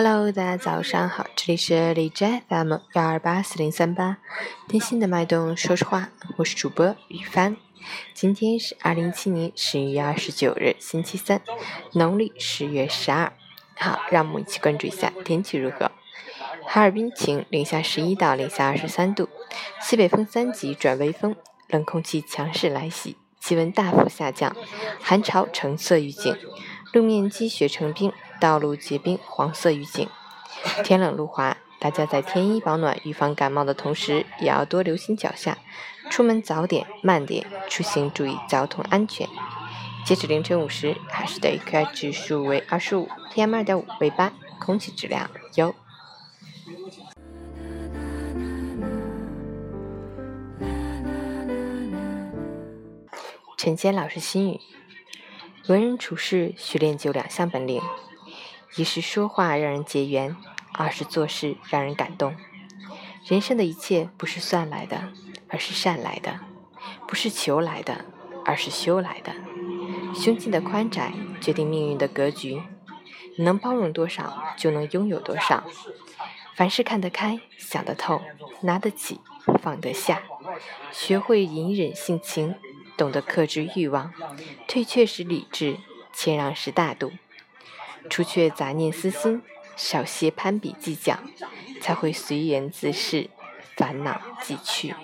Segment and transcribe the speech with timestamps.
[0.00, 4.18] Hello，大家早上好，这里是荔枝 FM 幺二八四零三八，
[4.68, 7.56] 听心的脉动，说实话，我是主播雨帆。
[8.14, 11.42] 今天是二零一七年十一月二十九日，星期三，
[11.94, 13.32] 农历十月十二。
[13.74, 15.90] 好，让我们一起关注一下天气如何。
[16.64, 19.28] 哈尔滨晴，零下十一到零下二十三度，
[19.82, 21.34] 西北风三级转微风，
[21.66, 24.54] 冷空气强势来袭，气温大幅下降，
[25.00, 26.38] 寒潮橙色预警，
[26.92, 28.12] 路面积雪成冰。
[28.40, 30.08] 道路结冰，黄色预警。
[30.84, 35.58] 天冷路滑，大家在添衣保暖、预防感冒的同时，也要多留心脚下。
[36.10, 39.28] 出门早点、慢点，出行注意交通安全。
[40.04, 45.74] 截止凌晨五时，海市的 AQI 指数为二十五，PM 二点五为八，空气质量优。
[53.56, 54.60] 陈坚老师心语：
[55.66, 57.82] 为人处事需练就两项本领。
[58.76, 60.36] 一是说话让人结缘，
[60.72, 62.36] 二是做事让人感动。
[63.26, 65.12] 人生的一切不是算来的，
[65.48, 66.40] 而是善来的；
[67.06, 68.04] 不是求来的，
[68.44, 69.32] 而是修来的。
[70.14, 72.62] 胸襟的宽窄决定命运的格局，
[73.38, 75.64] 能包容多少，就能拥有多少。
[76.54, 78.20] 凡事看得开，想得透，
[78.62, 79.20] 拿得起，
[79.62, 80.22] 放得下。
[80.90, 82.54] 学会隐忍性情，
[82.96, 84.12] 懂得克制欲望，
[84.66, 85.78] 退却时理智，
[86.12, 87.12] 谦让时大度。
[88.08, 89.42] 除却杂念私心，
[89.76, 91.18] 少些攀比计较，
[91.80, 93.30] 才会随缘自适，
[93.76, 94.94] 烦恼即去。